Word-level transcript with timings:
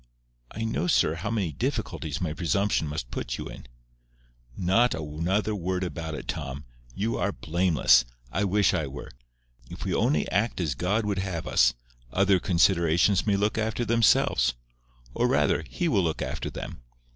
"I 0.49 0.63
know, 0.63 0.87
sir, 0.87 1.13
how 1.13 1.29
many 1.29 1.51
difficulties 1.51 2.19
my 2.19 2.33
presumption 2.33 2.87
must 2.87 3.11
put 3.11 3.37
you 3.37 3.45
in." 3.47 3.67
"Not 4.57 4.95
another 4.95 5.53
word 5.53 5.83
about 5.83 6.15
it, 6.15 6.27
Tom. 6.27 6.65
You 6.95 7.19
are 7.19 7.31
blameless. 7.31 8.05
I 8.31 8.45
wish 8.45 8.73
I 8.73 8.87
were. 8.87 9.11
If 9.69 9.85
we 9.85 9.93
only 9.93 10.27
act 10.31 10.59
as 10.59 10.73
God 10.73 11.05
would 11.05 11.19
have 11.19 11.45
us, 11.45 11.75
other 12.11 12.39
considerations 12.39 13.27
may 13.27 13.35
look 13.35 13.59
after 13.59 13.85
themselves—or, 13.85 15.27
rather, 15.27 15.63
He 15.69 15.87
will 15.87 16.01
look 16.01 16.23
after 16.23 16.49
them. 16.49 16.81